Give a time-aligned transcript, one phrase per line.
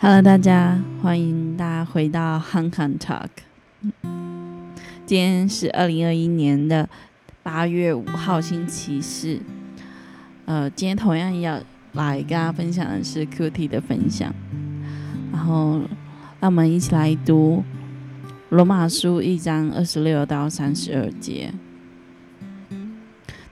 [0.00, 3.26] Hello，大家欢迎大家回到 Hong Kong Talk。
[5.04, 6.88] 今天是二零二一年的
[7.42, 9.40] 八月五号，星期四。
[10.44, 11.60] 呃，今天同样要
[11.94, 14.32] 来跟大家分享的是 QT 的分享，
[15.32, 15.80] 然后
[16.38, 17.64] 让我们一起来读
[18.50, 21.52] 罗马书一章二十六到三十二节。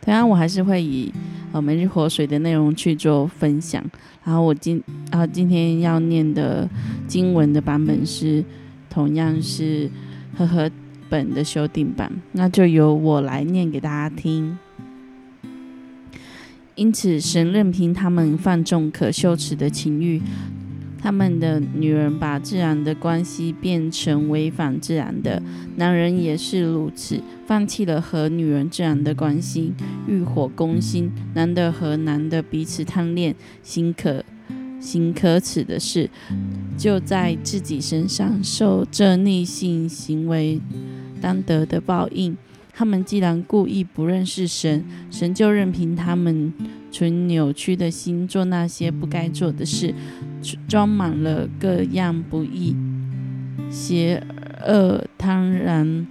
[0.00, 1.12] 同样，我还是会以
[1.56, 3.82] 呃每日活水的内容去做分享。
[4.22, 6.68] 然后我今然后今天要念的
[7.08, 8.44] 经文的版本是
[8.90, 9.90] 同样是
[10.36, 10.70] 和合
[11.08, 14.58] 本的修订版，那就由我来念给大家听。
[16.74, 20.20] 因此，神任凭他们放纵可羞耻的情欲，
[20.98, 25.40] 他们的女人把自然的关系变成违反自然的，
[25.76, 29.72] 男人也是如此，放弃了和女人自然的关系，
[30.08, 34.24] 欲火攻心，男的和男的彼此贪恋，行可
[34.80, 36.10] 行可耻的事，
[36.76, 40.60] 就在自己身上受这逆性行为
[41.20, 42.36] 当得的报应。
[42.78, 46.52] 他们既然故意不认识神，神就任凭他们
[46.90, 49.94] 存扭曲的心做那些不该做的事，
[50.68, 52.76] 装满了各样不义、
[53.70, 54.22] 邪
[54.66, 56.06] 恶、贪婪、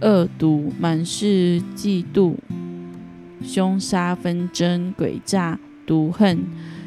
[0.00, 2.34] 恶毒，满是嫉妒、
[3.42, 6.46] 凶杀、纷争、诡诈、毒恨，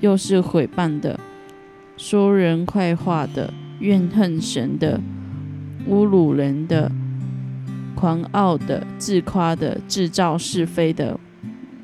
[0.00, 1.20] 又是毁谤的、
[1.96, 5.00] 说人坏话的、怨恨神的、
[5.88, 6.90] 侮辱人的。
[7.94, 11.18] 狂傲的、自夸的、制造是非的、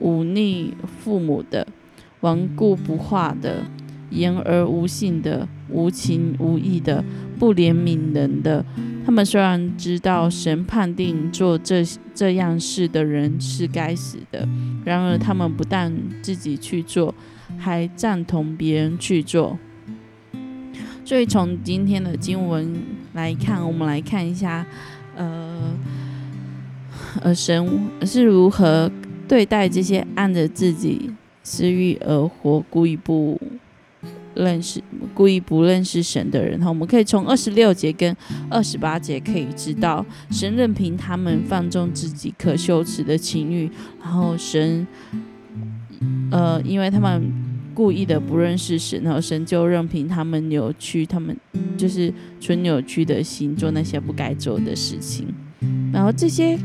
[0.00, 1.66] 忤逆父母的、
[2.20, 3.64] 顽固不化的、
[4.12, 7.02] 言而无信的、无情无义的、
[7.38, 8.64] 不怜悯人的。
[9.04, 14.48] 他们虽然知道神判定做这这样事的人是该死的，
[14.84, 17.14] 然而他们不但自己去做，
[17.58, 19.58] 还赞同别人去做。
[21.04, 22.74] 所以从今天的经文
[23.14, 24.64] 来看，我们来看一下，
[25.16, 25.74] 呃。
[27.22, 28.90] 呃神是如何
[29.28, 31.10] 对待这些按着自己
[31.42, 33.38] 私欲而活、故意不
[34.34, 34.82] 认识、
[35.14, 36.58] 故意不认识神的人？
[36.60, 38.16] 哈，我们可以从二十六节跟
[38.48, 43.70] 二十八节可以知道，神任凭他们放纵自己可羞耻的情欲，
[44.02, 44.86] 然后神，
[46.30, 47.32] 呃，因为他们
[47.74, 51.36] 故意的不认识神，然后神就任凭他们扭曲，他们
[51.76, 55.26] 就是纯扭曲的心做那些不该做的事情，
[55.92, 56.58] 然后这些。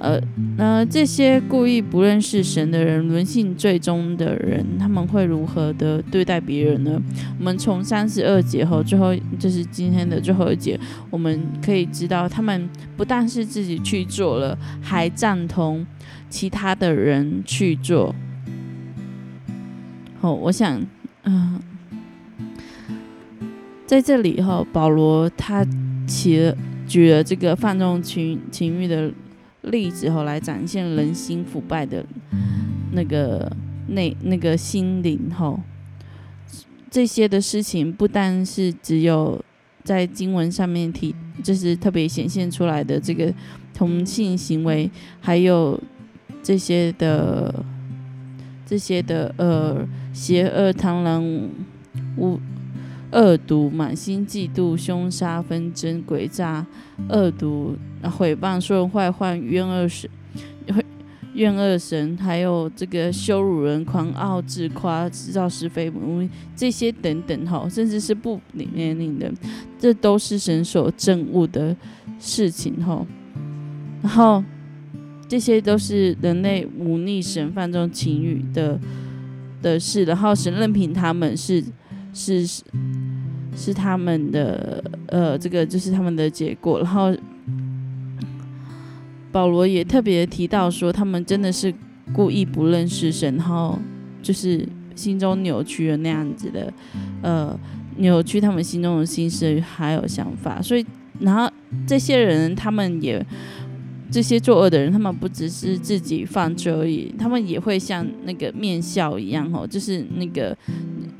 [0.00, 0.16] 呃，
[0.56, 7.02] 那这些故意不认识神的人，沦陷最终的人，他们会如何的对待别人呢？
[7.36, 10.78] 我们从三十二节后，最后就是今天的最后一节，
[11.10, 15.84] 我们可以知道，他们不但是自己去做了，还赞同
[16.30, 18.14] 其他的人去做。
[20.20, 20.80] 好，我想，
[21.24, 21.60] 嗯，
[23.84, 25.66] 在这里哈，保罗他
[26.06, 26.56] 起了
[26.86, 29.12] 举了这个放纵情情欲的。
[29.62, 32.04] 例子后来展现人心腐败的
[32.92, 33.50] 那个
[33.88, 35.60] 那那个心灵后，
[36.90, 39.42] 这些的事情不单是只有
[39.84, 43.32] 在经文上面提，就是特别显现出来的这个
[43.74, 45.80] 同性行为，还有
[46.42, 47.64] 这些的
[48.64, 51.22] 这些的呃邪恶螳螂
[52.16, 52.38] 无。
[53.10, 56.66] 恶毒、满心嫉妒、凶杀、纷争、诡诈、
[57.08, 60.10] 恶毒、毁谤、说人坏话、冤恶神、
[61.32, 65.90] 冤恶神，还有这个羞辱人、狂傲、自夸、制造是非、
[66.54, 69.32] 这些等等，哈，甚至是不里面领的，
[69.78, 71.74] 这都是神所憎恶的
[72.18, 73.06] 事情，哈。
[74.02, 74.44] 然后
[75.26, 78.78] 这些都是人类忤逆神、犯中情欲的
[79.62, 81.64] 的事，然后神任凭他们是。
[82.14, 82.44] 是
[83.58, 86.78] 是他们的呃，这个就是他们的结果。
[86.78, 87.12] 然后
[89.32, 91.74] 保罗也特别提到说，他们真的是
[92.12, 93.76] 故意不认识神，然后
[94.22, 94.64] 就是
[94.94, 96.72] 心中扭曲了那样子的
[97.22, 97.58] 呃，
[97.96, 100.62] 扭曲他们心中的心思还有想法。
[100.62, 100.86] 所以，
[101.18, 101.52] 然后
[101.84, 103.26] 这些人他们也。
[104.10, 110.56] 这些作恶的人，他们不只是自己犯罪而已，他们也会像那个面笑一样，吼，就是那个，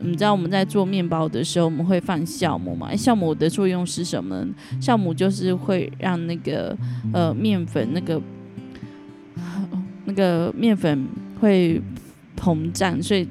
[0.00, 2.93] 你知道我们在做面包的时候，我们会放酵母嘛？
[2.93, 4.47] 酵母的作用是什么？
[4.81, 6.77] 酵母就是会让那个
[7.12, 8.21] 呃面粉那个
[10.06, 11.06] 那个面粉
[11.41, 11.81] 会
[12.39, 13.27] 膨胀，所以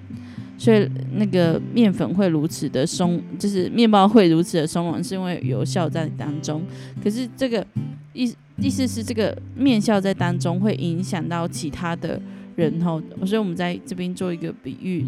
[0.57, 6.61] 所以那个面粉会如此的松，就是面包会如此的松软，是因为有酵在当中。
[7.03, 7.65] 可是这个
[8.13, 8.33] 意。
[8.59, 12.19] 意思是这个面笑在当中会影响到其他的
[12.57, 15.05] 人哈，所以我们在这边做一个比喻，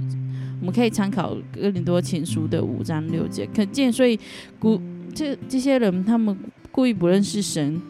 [0.62, 4.18] 我们可以参考哥林多前书的五章六节，可见所以
[4.60, 4.80] 古
[5.16, 6.38] 这这些人他们
[6.72, 7.82] 故意不认识神，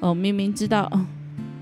[0.00, 0.90] 哦，明明知道，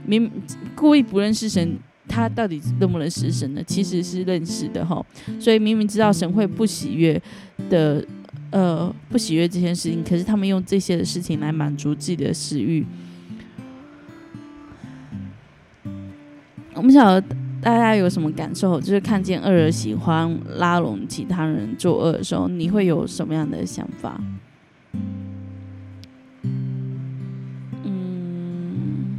[0.07, 0.31] 明
[0.75, 1.77] 故意不认识神，
[2.09, 3.63] 他到底认不认识神呢？
[3.67, 5.05] 其实是认识的哈，
[5.39, 7.21] 所以明明知道神会不喜悦
[7.69, 8.03] 的，
[8.51, 12.87] 呃，不喜悦这件事情，可是他们用这些的事情来满足自己的食欲。
[16.79, 17.21] 我们晓得
[17.61, 18.81] 大家有什么感受？
[18.81, 24.21] 就是看见恶人喜欢拉拢其他人作恶的时候，你会有什么样的想法？
[27.83, 29.19] 嗯，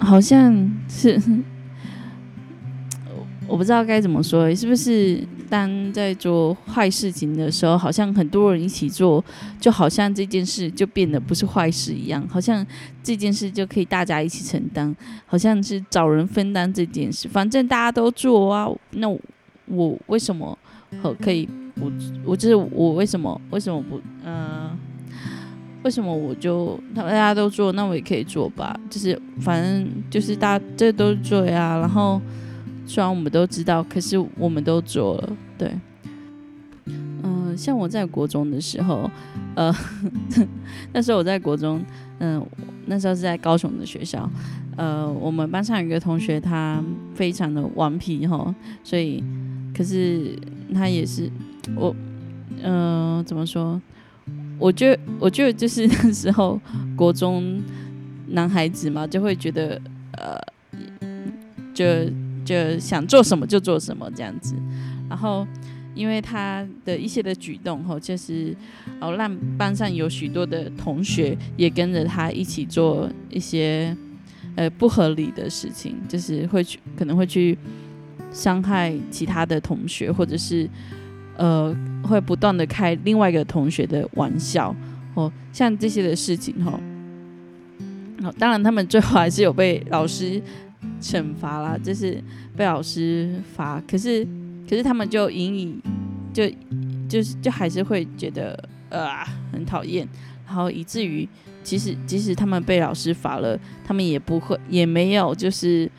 [0.00, 1.22] 好像是，
[3.46, 5.24] 我不知道该怎么说，是不是？
[5.50, 9.22] 当在做坏事情的时候，好像很多人一起做，
[9.60, 12.64] 就好像这件事就变得不是坏事一样，好像
[13.02, 14.94] 这件事就可以大家一起承担，
[15.26, 17.26] 好像是找人分担这件事。
[17.28, 19.08] 反正大家都做啊，那
[19.66, 20.56] 我为什么
[21.02, 21.90] 和可以不？
[22.24, 24.00] 我就是我为什么为什么不？
[24.24, 24.70] 嗯，
[25.82, 28.78] 为什么我就他们大家都做，那我也可以做吧？
[28.88, 32.20] 就是反正就是大家这都做呀，然后。
[32.90, 35.36] 虽然我们都知道，可是我们都做了。
[35.56, 35.72] 对，
[36.86, 39.08] 嗯，像我在国中的时候，
[39.54, 39.72] 呃，
[40.92, 41.80] 那时候我在国中，
[42.18, 42.44] 嗯，
[42.86, 44.28] 那时候是在高雄的学校，
[44.76, 46.82] 呃，我们班上有一个同学，他
[47.14, 48.52] 非常的顽皮哈，
[48.82, 49.22] 所以，
[49.72, 50.36] 可是
[50.74, 51.30] 他也是
[51.76, 51.94] 我，
[52.60, 53.80] 嗯，怎么说？
[54.58, 56.60] 我觉得，我觉得就是那时候
[56.96, 57.62] 国中
[58.30, 59.80] 男孩子嘛，就会觉得，
[60.18, 60.36] 呃，
[61.72, 61.84] 就。
[62.50, 64.56] 就想做什么就做什么这样子，
[65.08, 65.46] 然后
[65.94, 68.52] 因为他的一些的举动吼，就是
[68.98, 73.96] 哦让班上有许多的同学也跟着他一起做一些
[74.56, 77.56] 呃不合理的事情，就是会去可能会去
[78.32, 80.68] 伤害其他的同学，或者是
[81.36, 81.72] 呃
[82.02, 84.74] 会不断的开另外一个同学的玩笑
[85.14, 86.80] 哦，像这些的事情吼，
[88.20, 90.42] 好，当然他们最后还是有被老师。
[91.00, 92.22] 惩罚啦，就是
[92.56, 94.26] 被老师罚，可是
[94.68, 95.82] 可是他们就隐隐
[96.32, 96.48] 就
[97.08, 100.06] 就是就还是会觉得呃很讨厌，
[100.46, 101.28] 然后以至于
[101.62, 105.90] 其实即使他们被老师罚了，他们也不会也没有就是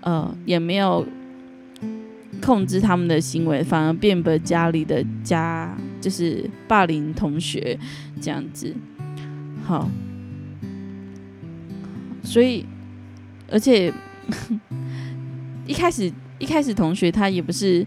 [0.00, 1.06] 呃也没有
[2.40, 7.78] 控制他们的行为，反而变本加厉的加就是霸凌同学
[8.20, 8.74] 这样子，
[9.64, 9.88] 好，
[12.22, 12.66] 所以。
[13.50, 13.92] 而且
[15.66, 17.86] 一开始一开始同学他也不是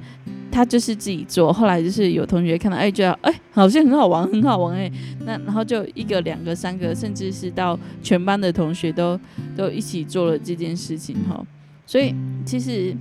[0.51, 4.91] 他就是自己做，后来就是有同学看到哎觉得哎好像很好玩很好玩哎，
[5.25, 9.19] 那然后就一个两个三个，甚至是到全班的同学都
[9.55, 11.43] 都一起做了这件事情哈，
[11.85, 12.13] 所以
[12.45, 12.95] 其实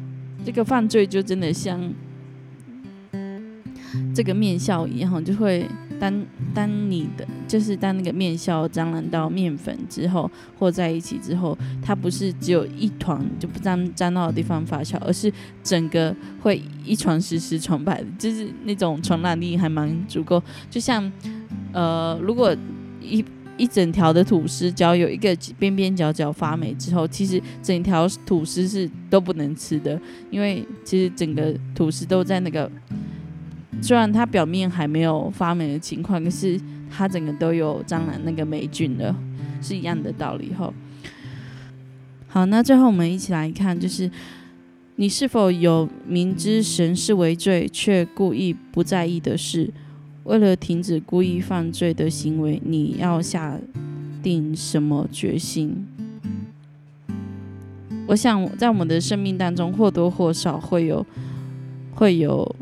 [0.45, 1.93] 这个犯罪就真的像
[4.15, 5.67] 这个面笑一样，就会。
[6.03, 10.29] 当当你的就是当那个面笑沾染到面粉之后，
[10.59, 15.33] 和在一起之后，它不是只有一团就不沾沾到的地方发酵，而是
[15.63, 20.43] 整个会一传十十传百，就是那种传染力还蛮足够。
[20.69, 21.09] 就像
[21.73, 22.53] 呃，如果
[23.01, 23.25] 一
[23.57, 30.01] 一整条的吐司，只要有一个边边角角发霉之后，其实整条吐司是都不能吃的，
[30.33, 32.69] 因为其实整个吐司都在那个。
[33.83, 36.59] 虽然它表面还没有发霉的情况，可是
[36.89, 39.13] 它整个都有蟑螂那个霉菌的，
[39.61, 40.53] 是一样的道理。
[40.55, 40.73] 哈，
[42.29, 44.09] 好，那最后我们一起来看，就是
[44.95, 49.69] 你是否有明知神是为罪，却故意不在意的事？
[50.23, 53.59] 为了停止故意犯罪的行为，你要下
[54.23, 55.85] 定什么决心？
[58.07, 61.05] 我想在我们的生命当中，或多或少会有，
[61.93, 62.55] 会有。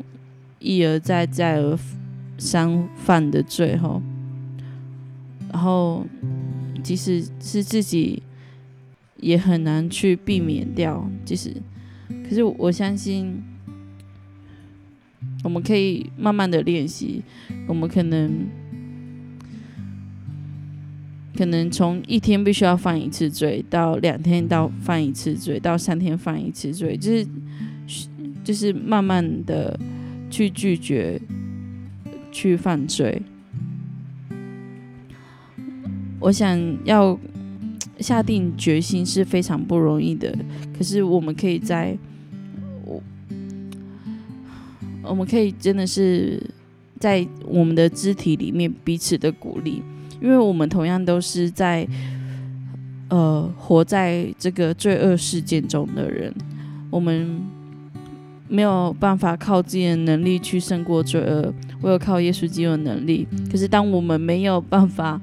[0.60, 1.78] 一而再、再而
[2.36, 4.00] 三犯的罪后，
[5.50, 6.06] 然后
[6.82, 8.22] 即使是自己
[9.16, 11.10] 也很难去避免掉。
[11.24, 11.54] 即使，
[12.28, 13.42] 可是我相信，
[15.42, 17.22] 我们可以慢慢的练习。
[17.66, 18.46] 我们可能
[21.36, 27.26] 可能从一天必须要犯一次罪，到两天到犯一次罪，到三天犯一次罪，就是
[28.44, 29.80] 就是慢慢的。
[30.30, 31.20] 去拒绝，
[32.30, 33.20] 去犯罪。
[36.20, 37.18] 我想要
[37.98, 40.34] 下定决心是非常不容易的。
[40.76, 41.96] 可是我们可以在，
[42.84, 43.02] 我
[45.02, 46.42] 我们可以真的是
[46.98, 49.82] 在我们的肢体里面彼此的鼓励，
[50.20, 51.88] 因为我们同样都是在
[53.08, 56.32] 呃活在这个罪恶事件中的人，
[56.90, 57.40] 我们
[58.50, 63.26] 没有办法靠自己的能力去胜过罪恶，唯有靠耶稣基督的能力。
[63.50, 65.20] 可是当我们没有办法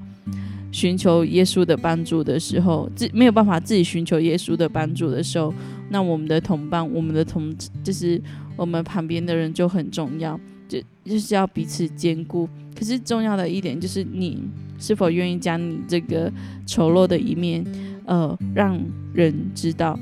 [0.72, 5.53] 寻求耶稣的帮助的时候，自没有办法自己寻求耶稣的帮助的时候，
[5.89, 7.53] 那我们的同伴，我们的同
[7.84, 8.22] 就是
[8.55, 12.48] 我们旁边的人就很重要，就就是要彼此兼顾。
[12.77, 14.41] 可是重要的一点就是，你
[14.79, 16.31] 是否愿意将你这个
[16.65, 17.65] 丑陋的一面，
[18.05, 18.79] 呃，让
[19.13, 20.00] 人知道？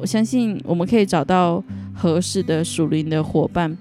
[0.00, 1.62] 我相信我们可以找到
[1.94, 3.76] 合适的属灵的伙伴，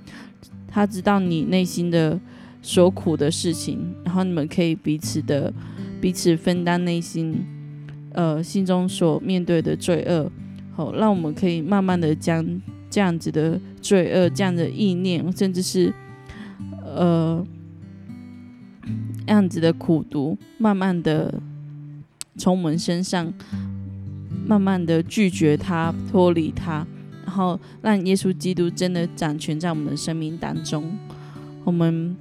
[0.68, 2.20] 他知道你内心的
[2.62, 5.54] 所苦的事情，然后你们可以彼此的
[6.02, 7.46] 彼此分担内心，
[8.12, 10.30] 呃，心中所面对的罪恶，
[10.76, 12.46] 好，让我们可以慢慢的将。
[12.92, 15.94] 这样子的罪恶，这样的意念，甚至是
[16.84, 17.46] 呃，
[19.28, 21.40] 样子的苦毒，慢慢的
[22.36, 23.32] 从我们身上，
[24.50, 26.84] 慢慢的拒绝他，脱离他，
[27.24, 30.92] 然后让耶稣基督真的掌权在我们的生命当中。
[31.64, 32.16] 我们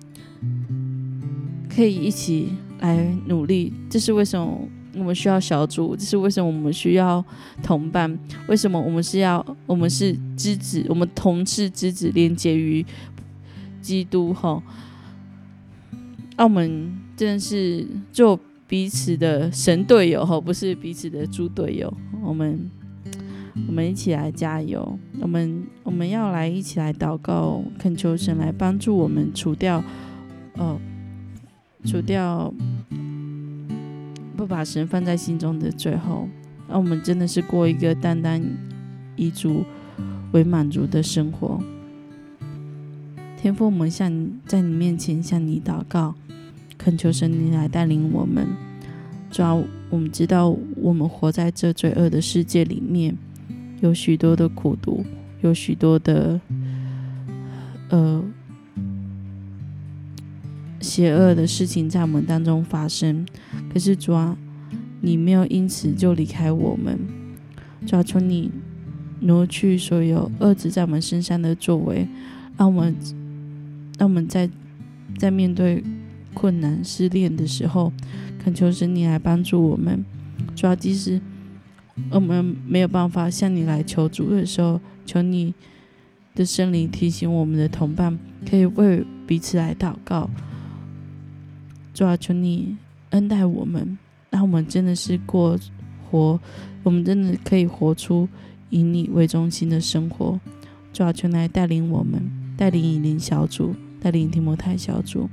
[1.74, 4.68] 可以一起来努力，这是为什么？
[4.94, 6.46] 我们需要小组，这是为什么？
[6.46, 7.24] 我们需要
[7.62, 9.42] 同伴，为什么我们是要？
[9.64, 12.84] 我们是之子，我们同是之子，连接于
[13.80, 14.34] 基督。
[14.34, 14.62] 哈，
[16.36, 21.90] 澳门真的是做彼此的神队友，哈，不是彼此的猪队友。
[22.22, 22.70] 我们，
[23.66, 24.98] 我们一起来加油。
[25.20, 29.82] 我们，我们要来一起来祷告，恳求神来帮助我们除掉，
[30.54, 30.78] 哦，
[31.84, 32.52] 除掉。
[34.36, 36.28] 不把神放在心中的最后，
[36.68, 38.40] 那我们真的是过一个单单
[39.16, 39.64] 以主
[40.30, 41.60] 为满足的生活。
[43.36, 46.14] 天父，我们向你在你面前向你祷告，
[46.78, 48.46] 恳求神你来带领我们。
[49.28, 49.54] 抓
[49.90, 53.16] 我们知道，我们活在这罪恶的世界里面，
[53.80, 55.04] 有许多的苦毒，
[55.40, 56.40] 有许多的
[57.88, 58.22] 呃
[60.80, 63.26] 邪恶的事情在我们当中发生。
[63.72, 64.36] 可是主啊，
[65.00, 66.98] 你没有因此就离开我们，
[67.86, 68.50] 主啊，求你
[69.20, 72.06] 挪去所有恶子在我们身上的作为，
[72.56, 72.94] 让我们
[73.98, 74.48] 让我们在
[75.16, 75.82] 在面对
[76.34, 77.92] 困难失恋的时候，
[78.38, 80.04] 恳求神你来帮助我们。
[80.54, 81.20] 主要，即使
[82.10, 85.54] 我们没有办法向你来求助的时候，求你
[86.34, 88.18] 的圣灵提醒我们的同伴，
[88.48, 90.30] 可以为彼此来祷告。
[91.92, 92.76] 主要，求你。
[93.10, 93.96] 恩待我们，
[94.28, 95.58] 让我们真的是过
[96.10, 96.38] 活，
[96.82, 98.28] 我们真的可以活出
[98.68, 100.38] 以你为中心的生活。
[100.92, 105.30] 主要全来带领我们，带领以灵小组，带领提摩太小组，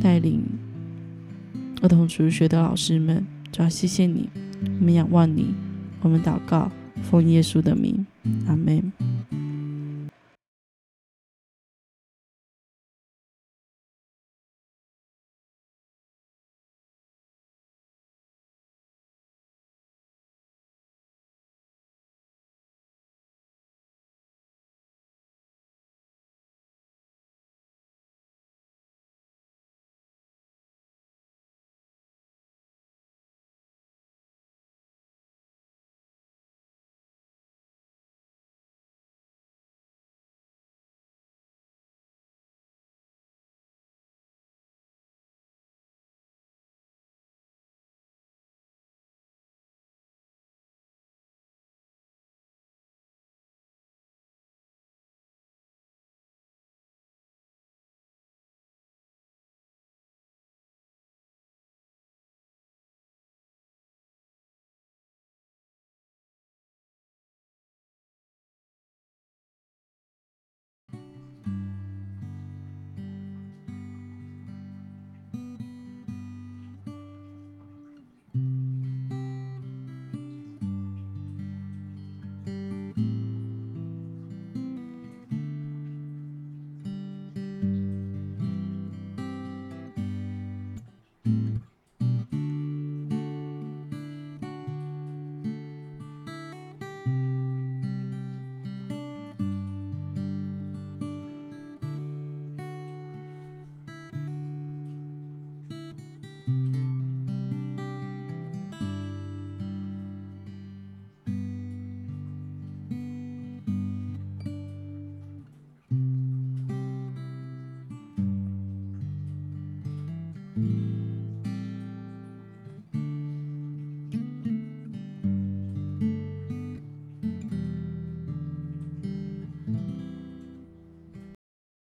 [0.00, 0.42] 带领
[1.80, 3.24] 儿童主学的老师们。
[3.50, 4.28] 主要谢谢你，
[4.78, 5.54] 我们仰望你，
[6.02, 6.70] 我们祷告，
[7.02, 8.06] 奉耶稣的名，
[8.46, 8.92] 阿门。